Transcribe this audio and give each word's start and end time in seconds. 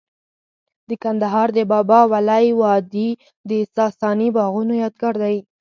د 0.89 0.91
کندهار 1.03 1.47
د 1.57 1.59
بابا 1.71 1.99
ولی 2.13 2.45
وادي 2.61 3.09
د 3.49 3.51
ساساني 3.75 4.27
باغونو 4.37 4.73
یادګار 4.83 5.15
دی 5.23 5.37